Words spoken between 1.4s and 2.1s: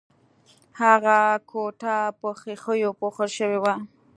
کوټه